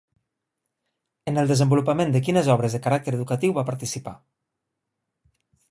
En 1.31 1.37
el 1.41 1.51
desenvolupament 1.51 2.15
de 2.15 2.23
quines 2.29 2.49
obres 2.55 2.77
de 2.77 2.81
caràcter 2.87 3.15
educatiu 3.19 3.55
va 3.61 3.67
participar? 3.73 4.17